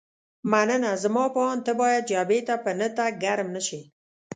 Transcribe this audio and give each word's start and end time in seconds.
مننه، 0.51 0.91
زما 1.03 1.23
په 1.35 1.41
اند 1.49 1.61
ته 1.67 1.73
باید 1.81 2.07
جبهې 2.11 2.39
ته 2.47 2.55
په 2.63 2.71
نه 2.79 2.87
تګ 2.97 3.11
ګرم 3.23 3.47
نه 3.55 3.61
شې. 3.67 3.81